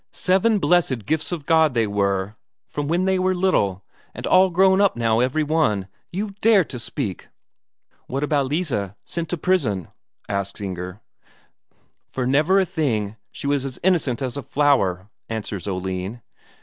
Seven 0.11 0.57
blessed 0.57 1.05
gifts 1.05 1.31
of 1.31 1.45
God 1.45 1.75
they 1.75 1.85
were 1.85 2.35
from 2.67 2.87
they 3.05 3.19
were 3.19 3.35
little, 3.35 3.85
and 4.15 4.25
all 4.25 4.49
grown 4.49 4.81
up 4.81 4.95
now 4.95 5.19
every 5.19 5.43
one. 5.43 5.87
You 6.11 6.31
dare 6.41 6.63
to 6.63 6.79
speak...." 6.79 7.27
"What 8.07 8.23
about 8.23 8.49
Lise, 8.49 8.69
that 8.69 8.81
was 8.81 8.93
sent 9.05 9.29
to 9.29 9.37
prison?" 9.37 9.89
asks 10.27 10.59
Inger. 10.59 11.01
"For 12.07 12.25
never 12.25 12.59
a 12.59 12.65
thing. 12.65 13.15
She 13.31 13.45
was 13.45 13.63
as 13.63 13.77
innocent 13.83 14.23
as 14.23 14.37
a 14.37 14.41
flower," 14.41 15.11
answers 15.29 15.67
Oline. 15.67 16.23